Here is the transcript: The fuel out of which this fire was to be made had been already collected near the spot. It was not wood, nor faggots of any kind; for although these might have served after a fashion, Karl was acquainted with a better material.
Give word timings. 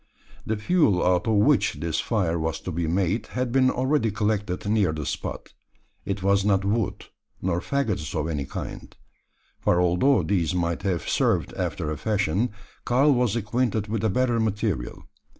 The 0.47 0.57
fuel 0.57 1.05
out 1.05 1.27
of 1.27 1.35
which 1.35 1.73
this 1.73 1.99
fire 1.99 2.39
was 2.39 2.59
to 2.61 2.71
be 2.71 2.87
made 2.87 3.27
had 3.37 3.51
been 3.51 3.69
already 3.69 4.09
collected 4.09 4.65
near 4.67 4.91
the 4.93 5.05
spot. 5.05 5.53
It 6.05 6.23
was 6.23 6.43
not 6.43 6.65
wood, 6.65 7.05
nor 7.39 7.61
faggots 7.61 8.15
of 8.19 8.27
any 8.27 8.45
kind; 8.45 8.97
for 9.59 9.79
although 9.79 10.23
these 10.23 10.55
might 10.55 10.81
have 10.81 11.07
served 11.07 11.53
after 11.53 11.91
a 11.91 11.97
fashion, 11.97 12.49
Karl 12.83 13.13
was 13.13 13.35
acquainted 13.35 13.89
with 13.89 14.03
a 14.03 14.09
better 14.09 14.39
material. 14.39 15.03